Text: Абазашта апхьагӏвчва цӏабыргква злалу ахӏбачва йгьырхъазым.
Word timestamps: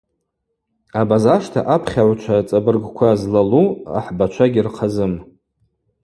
Абазашта 1.01 1.59
апхьагӏвчва 1.75 2.37
цӏабыргква 2.47 3.09
злалу 3.21 3.65
ахӏбачва 3.97 4.45
йгьырхъазым. 4.47 5.13